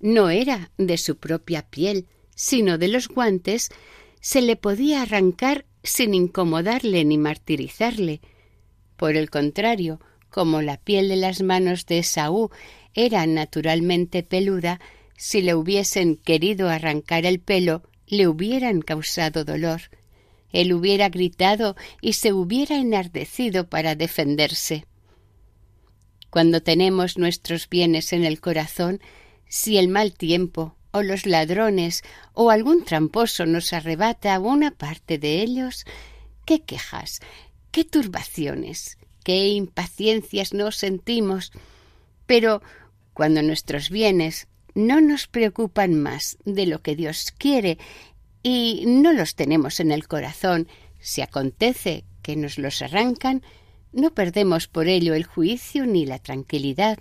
no 0.00 0.30
era 0.30 0.70
de 0.78 0.96
su 0.96 1.18
propia 1.18 1.62
piel, 1.62 2.06
sino 2.34 2.78
de 2.78 2.88
los 2.88 3.08
guantes, 3.08 3.68
se 4.20 4.40
le 4.40 4.56
podía 4.56 5.02
arrancar 5.02 5.66
sin 5.82 6.14
incomodarle 6.14 7.04
ni 7.04 7.18
martirizarle. 7.18 8.20
Por 8.98 9.14
el 9.14 9.30
contrario, 9.30 10.00
como 10.28 10.60
la 10.60 10.76
piel 10.76 11.08
de 11.08 11.14
las 11.14 11.40
manos 11.40 11.86
de 11.86 11.98
Esaú 12.00 12.50
era 12.94 13.24
naturalmente 13.28 14.24
peluda, 14.24 14.80
si 15.16 15.40
le 15.40 15.54
hubiesen 15.54 16.16
querido 16.16 16.68
arrancar 16.68 17.24
el 17.24 17.38
pelo, 17.38 17.84
le 18.08 18.26
hubieran 18.26 18.82
causado 18.82 19.44
dolor. 19.44 19.82
Él 20.50 20.72
hubiera 20.72 21.10
gritado 21.10 21.76
y 22.00 22.14
se 22.14 22.32
hubiera 22.32 22.76
enardecido 22.76 23.68
para 23.68 23.94
defenderse. 23.94 24.84
Cuando 26.28 26.60
tenemos 26.60 27.18
nuestros 27.18 27.68
bienes 27.68 28.12
en 28.12 28.24
el 28.24 28.40
corazón, 28.40 29.00
si 29.46 29.78
el 29.78 29.86
mal 29.86 30.12
tiempo, 30.12 30.74
o 30.90 31.02
los 31.02 31.24
ladrones, 31.24 32.02
o 32.32 32.50
algún 32.50 32.84
tramposo 32.84 33.46
nos 33.46 33.72
arrebata 33.72 34.40
una 34.40 34.72
parte 34.72 35.18
de 35.18 35.40
ellos, 35.40 35.84
qué 36.44 36.62
quejas, 36.62 37.20
qué 37.70 37.84
turbaciones, 37.84 38.98
qué 39.24 39.48
impaciencias 39.48 40.54
nos 40.54 40.76
sentimos. 40.76 41.52
Pero 42.26 42.62
cuando 43.14 43.42
nuestros 43.42 43.90
bienes 43.90 44.48
no 44.74 45.00
nos 45.00 45.26
preocupan 45.26 46.00
más 46.00 46.38
de 46.44 46.66
lo 46.66 46.82
que 46.82 46.96
Dios 46.96 47.32
quiere 47.36 47.78
y 48.42 48.84
no 48.86 49.12
los 49.12 49.34
tenemos 49.34 49.80
en 49.80 49.90
el 49.90 50.06
corazón, 50.06 50.68
si 51.00 51.20
acontece 51.20 52.04
que 52.22 52.36
nos 52.36 52.58
los 52.58 52.82
arrancan, 52.82 53.42
no 53.92 54.14
perdemos 54.14 54.68
por 54.68 54.88
ello 54.88 55.14
el 55.14 55.24
juicio 55.24 55.86
ni 55.86 56.06
la 56.06 56.18
tranquilidad. 56.18 56.98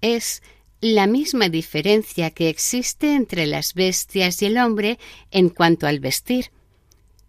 Es 0.00 0.42
la 0.80 1.06
misma 1.06 1.48
diferencia 1.48 2.30
que 2.30 2.48
existe 2.48 3.14
entre 3.14 3.46
las 3.46 3.74
bestias 3.74 4.40
y 4.42 4.46
el 4.46 4.58
hombre 4.58 4.98
en 5.30 5.48
cuanto 5.48 5.86
al 5.86 5.98
vestir. 5.98 6.50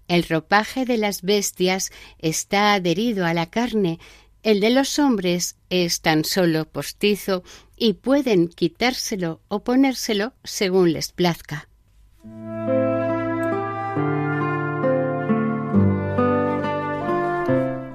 El 0.10 0.24
ropaje 0.24 0.86
de 0.86 0.98
las 0.98 1.22
bestias 1.22 1.91
está 2.17 2.74
adherido 2.74 3.28
a 3.28 3.36
la 3.36 3.45
carne, 3.45 4.00
el 4.41 4.60
de 4.60 4.72
los 4.72 4.98
hombres 4.98 5.56
es 5.69 6.02
tan 6.02 6.26
solo 6.26 6.65
postizo 6.65 7.43
y 7.78 7.93
pueden 7.93 8.48
quitárselo 8.48 9.39
o 9.50 9.63
ponérselo 9.63 10.34
según 10.43 10.93
les 10.93 11.12
plazca. 11.12 11.69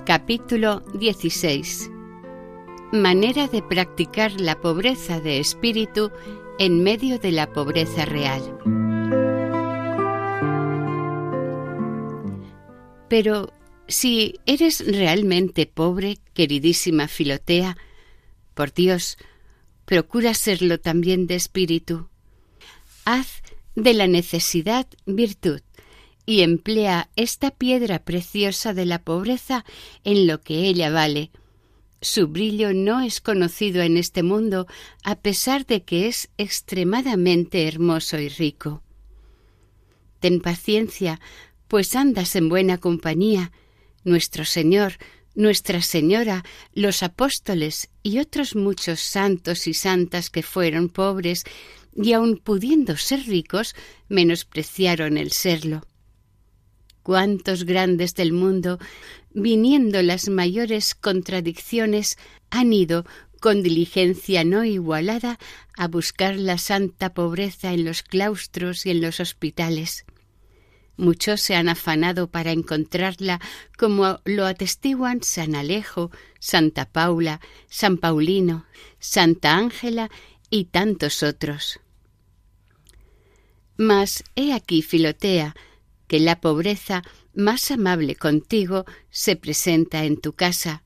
Capítulo 0.06 0.84
16 0.94 1.90
Manera 2.92 3.48
de 3.48 3.60
practicar 3.60 4.40
la 4.40 4.60
pobreza 4.60 5.18
de 5.18 5.40
espíritu 5.40 6.12
en 6.60 6.80
medio 6.84 7.18
de 7.18 7.32
la 7.32 7.52
pobreza 7.52 8.04
real. 8.04 8.56
Pero 13.14 13.52
si 13.86 14.40
eres 14.44 14.84
realmente 14.84 15.66
pobre, 15.66 16.18
queridísima 16.32 17.06
Filotea, 17.06 17.76
por 18.54 18.74
Dios, 18.74 19.18
procura 19.84 20.34
serlo 20.34 20.80
también 20.80 21.28
de 21.28 21.36
espíritu. 21.36 22.08
Haz 23.04 23.44
de 23.76 23.94
la 23.94 24.08
necesidad 24.08 24.88
virtud 25.06 25.60
y 26.26 26.40
emplea 26.40 27.08
esta 27.14 27.52
piedra 27.52 28.00
preciosa 28.00 28.74
de 28.74 28.84
la 28.84 29.00
pobreza 29.00 29.64
en 30.02 30.26
lo 30.26 30.40
que 30.40 30.66
ella 30.66 30.90
vale. 30.90 31.30
Su 32.00 32.26
brillo 32.26 32.74
no 32.74 33.00
es 33.00 33.20
conocido 33.20 33.82
en 33.82 33.96
este 33.96 34.24
mundo 34.24 34.66
a 35.04 35.14
pesar 35.14 35.66
de 35.66 35.84
que 35.84 36.08
es 36.08 36.30
extremadamente 36.36 37.68
hermoso 37.68 38.18
y 38.18 38.28
rico. 38.28 38.82
Ten 40.18 40.40
paciencia, 40.40 41.20
pues 41.74 41.96
andas 41.96 42.36
en 42.36 42.48
buena 42.48 42.78
compañía, 42.78 43.50
nuestro 44.04 44.44
Señor, 44.44 44.92
Nuestra 45.34 45.82
Señora, 45.82 46.44
los 46.72 47.02
apóstoles 47.02 47.90
y 48.00 48.20
otros 48.20 48.54
muchos 48.54 49.00
santos 49.00 49.66
y 49.66 49.74
santas 49.74 50.30
que 50.30 50.44
fueron 50.44 50.88
pobres 50.88 51.42
y 51.92 52.12
aun 52.12 52.36
pudiendo 52.36 52.96
ser 52.96 53.26
ricos, 53.26 53.74
menospreciaron 54.08 55.16
el 55.18 55.32
serlo. 55.32 55.82
Cuántos 57.02 57.64
grandes 57.64 58.14
del 58.14 58.32
mundo, 58.32 58.78
viniendo 59.32 60.00
las 60.00 60.28
mayores 60.28 60.94
contradicciones, 60.94 62.18
han 62.50 62.72
ido 62.72 63.04
con 63.40 63.64
diligencia 63.64 64.44
no 64.44 64.64
igualada 64.64 65.40
a 65.76 65.88
buscar 65.88 66.36
la 66.36 66.56
santa 66.56 67.14
pobreza 67.14 67.72
en 67.72 67.84
los 67.84 68.04
claustros 68.04 68.86
y 68.86 68.90
en 68.90 69.00
los 69.00 69.18
hospitales. 69.18 70.04
Muchos 70.96 71.40
se 71.40 71.56
han 71.56 71.68
afanado 71.68 72.30
para 72.30 72.52
encontrarla, 72.52 73.40
como 73.76 74.20
lo 74.24 74.46
atestiguan 74.46 75.22
San 75.22 75.56
Alejo, 75.56 76.10
Santa 76.38 76.84
Paula, 76.84 77.40
San 77.68 77.98
Paulino, 77.98 78.66
Santa 79.00 79.56
Ángela 79.56 80.08
y 80.50 80.66
tantos 80.66 81.24
otros. 81.24 81.80
Mas 83.76 84.22
he 84.36 84.52
aquí, 84.52 84.82
Filotea, 84.82 85.56
que 86.06 86.20
la 86.20 86.40
pobreza 86.40 87.02
más 87.34 87.72
amable 87.72 88.14
contigo 88.14 88.84
se 89.10 89.34
presenta 89.34 90.04
en 90.04 90.20
tu 90.20 90.32
casa. 90.32 90.84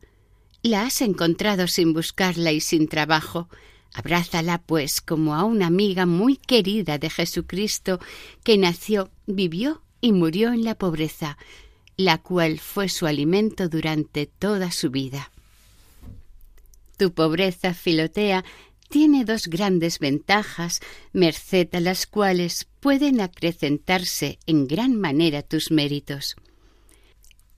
La 0.62 0.86
has 0.86 1.02
encontrado 1.02 1.66
sin 1.66 1.92
buscarla 1.92 2.52
y 2.52 2.62
sin 2.62 2.88
trabajo. 2.88 3.50
Abrázala, 3.92 4.62
pues, 4.62 5.02
como 5.02 5.34
a 5.34 5.44
una 5.44 5.66
amiga 5.66 6.06
muy 6.06 6.38
querida 6.38 6.96
de 6.96 7.10
Jesucristo, 7.10 8.00
que 8.42 8.56
nació, 8.56 9.10
vivió 9.26 9.82
y 10.00 10.12
murió 10.12 10.52
en 10.52 10.64
la 10.64 10.76
pobreza, 10.76 11.38
la 11.96 12.18
cual 12.18 12.60
fue 12.60 12.88
su 12.88 13.06
alimento 13.06 13.68
durante 13.68 14.26
toda 14.26 14.70
su 14.70 14.90
vida. 14.90 15.30
Tu 16.96 17.12
pobreza, 17.12 17.74
Filotea, 17.74 18.44
tiene 18.88 19.24
dos 19.24 19.48
grandes 19.48 19.98
ventajas, 19.98 20.80
merced 21.12 21.74
a 21.74 21.80
las 21.80 22.06
cuales 22.06 22.66
pueden 22.80 23.20
acrecentarse 23.20 24.38
en 24.46 24.66
gran 24.66 24.96
manera 24.96 25.42
tus 25.42 25.70
méritos. 25.70 26.36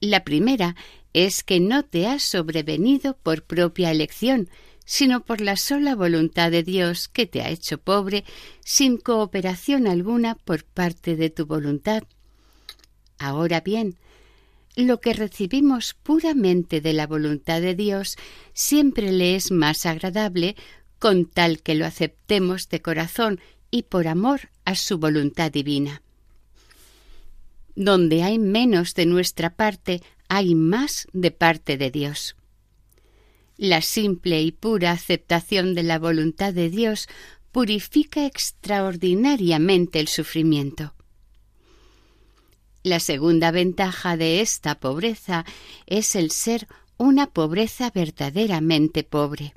La 0.00 0.24
primera 0.24 0.76
es 1.12 1.42
que 1.42 1.60
no 1.60 1.84
te 1.84 2.06
has 2.06 2.22
sobrevenido 2.22 3.16
por 3.16 3.44
propia 3.44 3.90
elección, 3.90 4.48
sino 4.84 5.24
por 5.24 5.40
la 5.40 5.56
sola 5.56 5.94
voluntad 5.94 6.50
de 6.50 6.62
Dios 6.62 7.06
que 7.08 7.26
te 7.26 7.42
ha 7.42 7.50
hecho 7.50 7.78
pobre, 7.78 8.24
sin 8.64 8.96
cooperación 8.96 9.86
alguna 9.86 10.34
por 10.34 10.64
parte 10.64 11.16
de 11.16 11.30
tu 11.30 11.46
voluntad. 11.46 12.02
Ahora 13.20 13.60
bien, 13.60 13.96
lo 14.76 15.02
que 15.02 15.12
recibimos 15.12 15.92
puramente 15.92 16.80
de 16.80 16.94
la 16.94 17.06
voluntad 17.06 17.60
de 17.60 17.74
Dios 17.74 18.16
siempre 18.54 19.12
le 19.12 19.36
es 19.36 19.52
más 19.52 19.84
agradable 19.84 20.56
con 20.98 21.26
tal 21.26 21.60
que 21.60 21.74
lo 21.74 21.84
aceptemos 21.84 22.70
de 22.70 22.80
corazón 22.80 23.38
y 23.70 23.82
por 23.82 24.08
amor 24.08 24.48
a 24.64 24.74
su 24.74 24.96
voluntad 24.96 25.52
divina. 25.52 26.00
Donde 27.76 28.22
hay 28.22 28.38
menos 28.38 28.94
de 28.94 29.04
nuestra 29.04 29.54
parte, 29.54 30.00
hay 30.28 30.54
más 30.54 31.06
de 31.12 31.30
parte 31.30 31.76
de 31.76 31.90
Dios. 31.90 32.36
La 33.58 33.82
simple 33.82 34.40
y 34.40 34.50
pura 34.50 34.92
aceptación 34.92 35.74
de 35.74 35.82
la 35.82 35.98
voluntad 35.98 36.54
de 36.54 36.70
Dios 36.70 37.06
purifica 37.52 38.24
extraordinariamente 38.24 40.00
el 40.00 40.08
sufrimiento. 40.08 40.94
La 42.82 43.00
segunda 43.00 43.50
ventaja 43.50 44.16
de 44.16 44.40
esta 44.40 44.80
pobreza 44.80 45.44
es 45.86 46.16
el 46.16 46.30
ser 46.30 46.66
una 46.96 47.26
pobreza 47.26 47.90
verdaderamente 47.90 49.04
pobre 49.04 49.54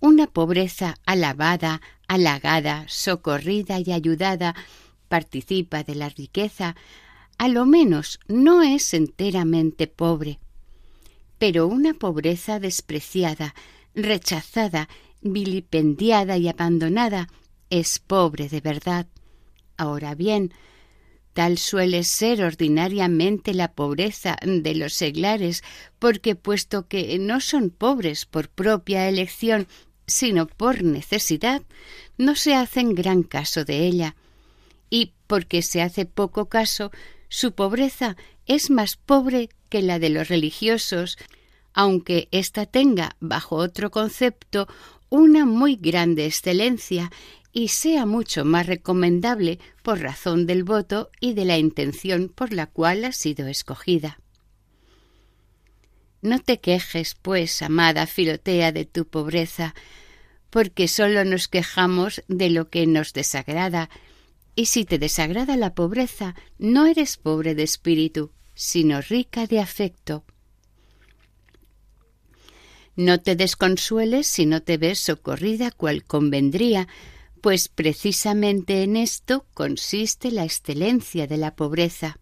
una 0.00 0.26
pobreza 0.26 0.96
alabada, 1.04 1.82
halagada, 2.08 2.86
socorrida 2.88 3.78
y 3.78 3.92
ayudada, 3.92 4.54
participa 5.08 5.84
de 5.84 5.94
la 5.94 6.08
riqueza, 6.08 6.74
a 7.38 7.48
lo 7.48 7.66
menos 7.66 8.18
no 8.26 8.62
es 8.62 8.94
enteramente 8.94 9.86
pobre. 9.86 10.38
Pero 11.38 11.66
una 11.66 11.94
pobreza 11.94 12.58
despreciada, 12.58 13.54
rechazada, 13.94 14.88
vilipendiada 15.20 16.38
y 16.38 16.48
abandonada 16.48 17.28
es 17.68 17.98
pobre 17.98 18.48
de 18.48 18.60
verdad. 18.60 19.06
Ahora 19.76 20.14
bien, 20.14 20.52
Tal 21.32 21.58
suele 21.58 22.02
ser 22.04 22.42
ordinariamente 22.42 23.54
la 23.54 23.72
pobreza 23.72 24.36
de 24.42 24.74
los 24.74 24.94
seglares, 24.94 25.62
porque 25.98 26.34
puesto 26.34 26.88
que 26.88 27.18
no 27.18 27.40
son 27.40 27.70
pobres 27.70 28.26
por 28.26 28.48
propia 28.48 29.08
elección 29.08 29.68
sino 30.10 30.46
por 30.46 30.82
necesidad, 30.82 31.62
no 32.18 32.34
se 32.34 32.54
hacen 32.54 32.94
gran 32.94 33.22
caso 33.22 33.64
de 33.64 33.86
ella, 33.86 34.16
y 34.90 35.12
porque 35.26 35.62
se 35.62 35.82
hace 35.82 36.04
poco 36.04 36.48
caso, 36.48 36.90
su 37.28 37.52
pobreza 37.52 38.16
es 38.46 38.70
más 38.70 38.96
pobre 38.96 39.50
que 39.68 39.82
la 39.82 40.00
de 40.00 40.10
los 40.10 40.28
religiosos, 40.28 41.16
aunque 41.72 42.28
ésta 42.32 42.66
tenga, 42.66 43.16
bajo 43.20 43.54
otro 43.54 43.92
concepto, 43.92 44.66
una 45.08 45.46
muy 45.46 45.76
grande 45.76 46.26
excelencia 46.26 47.10
y 47.52 47.68
sea 47.68 48.06
mucho 48.06 48.44
más 48.44 48.66
recomendable 48.66 49.58
por 49.82 50.00
razón 50.00 50.46
del 50.46 50.64
voto 50.64 51.10
y 51.20 51.34
de 51.34 51.44
la 51.44 51.58
intención 51.58 52.28
por 52.28 52.52
la 52.52 52.66
cual 52.66 53.04
ha 53.04 53.12
sido 53.12 53.46
escogida. 53.46 54.20
No 56.22 56.38
te 56.38 56.60
quejes, 56.60 57.16
pues, 57.20 57.62
amada 57.62 58.06
Filotea, 58.06 58.72
de 58.72 58.84
tu 58.84 59.06
pobreza, 59.06 59.74
porque 60.50 60.86
sólo 60.86 61.24
nos 61.24 61.48
quejamos 61.48 62.22
de 62.28 62.50
lo 62.50 62.68
que 62.68 62.86
nos 62.86 63.12
desagrada, 63.12 63.88
y 64.54 64.66
si 64.66 64.84
te 64.84 64.98
desagrada 64.98 65.56
la 65.56 65.74
pobreza, 65.74 66.34
no 66.58 66.86
eres 66.86 67.16
pobre 67.16 67.54
de 67.54 67.62
espíritu, 67.62 68.32
sino 68.54 69.00
rica 69.00 69.46
de 69.46 69.60
afecto. 69.60 70.24
No 72.96 73.20
te 73.20 73.36
desconsueles 73.36 74.26
si 74.26 74.44
no 74.44 74.62
te 74.62 74.76
ves 74.76 74.98
socorrida 74.98 75.70
cual 75.70 76.04
convendría, 76.04 76.88
pues 77.40 77.68
precisamente 77.68 78.82
en 78.82 78.96
esto 78.96 79.46
consiste 79.54 80.30
la 80.30 80.44
excelencia 80.44 81.26
de 81.26 81.36
la 81.36 81.54
pobreza. 81.54 82.18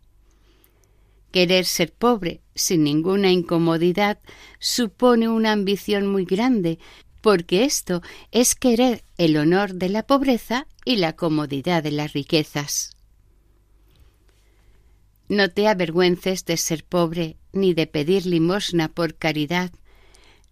Querer 1.30 1.64
ser 1.66 1.92
pobre 1.92 2.40
sin 2.54 2.84
ninguna 2.84 3.30
incomodidad 3.30 4.18
supone 4.58 5.28
una 5.28 5.52
ambición 5.52 6.06
muy 6.06 6.24
grande, 6.24 6.78
porque 7.20 7.64
esto 7.64 8.02
es 8.30 8.54
querer 8.54 9.04
el 9.18 9.36
honor 9.36 9.74
de 9.74 9.88
la 9.88 10.06
pobreza 10.06 10.66
y 10.84 10.96
la 10.96 11.14
comodidad 11.14 11.82
de 11.82 11.90
las 11.90 12.12
riquezas. 12.12 12.92
No 15.28 15.50
te 15.50 15.68
avergüences 15.68 16.46
de 16.46 16.56
ser 16.56 16.84
pobre 16.84 17.36
ni 17.52 17.74
de 17.74 17.86
pedir 17.86 18.24
limosna 18.24 18.88
por 18.88 19.16
caridad. 19.16 19.70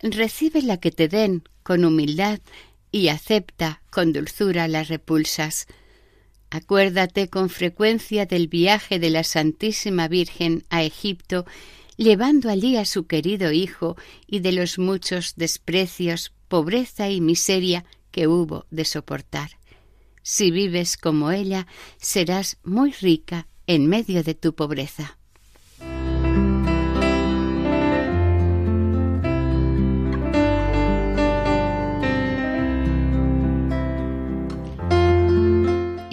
Recibe 0.01 0.61
la 0.61 0.79
que 0.79 0.91
te 0.91 1.09
den 1.09 1.45
con 1.63 1.85
humildad 1.85 2.41
y 2.91 3.09
acepta 3.09 3.83
con 3.91 4.13
dulzura 4.13 4.69
las 4.69 4.89
repulsas. 4.89 5.67
Acuérdate 6.51 7.29
con 7.29 7.51
frecuencia 7.51 8.27
del 8.27 8.49
viaje 8.49 8.99
de 8.99 9.11
la 9.11 9.25
Santísima 9.25 10.09
Virgen 10.09 10.65
a 10.71 10.83
Egipto, 10.83 11.45
llevando 11.97 12.51
allí 12.51 12.77
a 12.77 12.85
su 12.85 13.07
querido 13.07 13.53
hijo 13.53 13.97
y 14.27 14.41
de 14.41 14.53
los 14.53 14.79
muchos 14.79 15.35
desprecios, 15.37 16.33
pobreza 16.49 17.11
y 17.11 17.21
miseria 17.21 17.85
que 18.11 18.29
hubo 18.29 18.67
de 18.71 18.85
soportar. 18.85 19.51
Si 20.23 20.51
vives 20.51 20.97
como 20.97 21.31
ella, 21.31 21.67
serás 21.99 22.59
muy 22.65 22.93
rica 22.93 23.47
en 23.67 23.87
medio 23.87 24.23
de 24.23 24.35
tu 24.35 24.55
pobreza. 24.55 25.16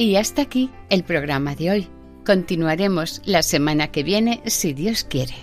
Y 0.04 0.18
hasta 0.18 0.42
aquí 0.42 0.70
el 0.89 1.06
programa 1.06 1.56
de 1.56 1.72
hoy. 1.72 1.88
Continuaremos 2.26 3.22
la 3.24 3.42
semana 3.42 3.88
que 3.88 4.04
viene 4.04 4.42
si 4.48 4.74
Dios 4.74 5.06
quiere. 5.06 5.34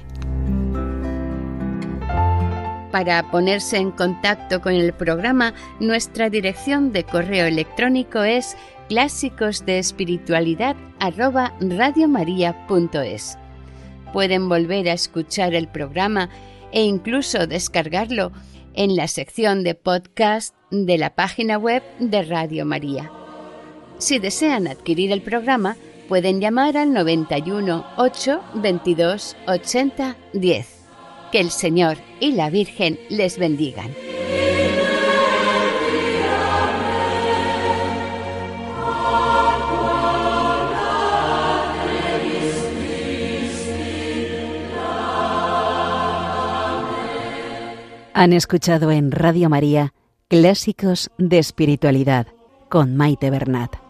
Para 2.92 3.31
ponerse 3.31 3.79
en 3.79 3.90
contacto 3.90 4.61
con 4.61 4.75
el 4.75 4.92
programa, 4.92 5.55
nuestra 5.81 6.29
dirección 6.29 6.92
de 6.92 7.05
correo 7.05 7.46
electrónico 7.46 8.23
es 8.23 8.55
clásicos 8.90 9.64
de 9.64 9.79
espiritualidad 9.79 10.77
Pueden 14.12 14.51
volver 14.51 14.90
a 14.90 14.92
escuchar 14.92 15.55
el 15.55 15.68
programa 15.68 16.29
e 16.70 16.83
incluso 16.83 17.46
descargarlo 17.46 18.31
en 18.75 18.94
la 18.94 19.09
sección 19.09 19.64
de 19.64 19.75
podcast 19.75 20.55
de 20.70 20.99
la 20.99 21.14
página 21.14 21.57
web 21.57 21.83
de 21.99 22.20
Radio 22.25 22.66
María. 22.66 23.11
Si 24.01 24.19
desean 24.19 24.67
adquirir 24.67 25.13
el 25.13 25.21
programa, 25.21 25.77
pueden 26.09 26.41
llamar 26.41 26.79
al 26.79 26.95
91 26.95 27.85
8 27.99 28.41
22 28.55 29.37
80 29.47 30.17
10. 30.33 30.69
Que 31.31 31.39
el 31.39 31.51
Señor 31.51 31.99
y 32.19 32.33
la 32.33 32.49
Virgen 32.49 32.99
les 33.11 33.39
bendigan. 33.39 33.95
Han 48.15 48.33
escuchado 48.33 48.91
en 48.91 49.13
Radio 49.13 49.51
María 49.51 49.93
Clásicos 50.29 51.11
de 51.19 51.39
Espiritualidad 51.39 52.29
con 52.71 52.97
Maite 52.97 53.31
Bernat. 53.31 53.89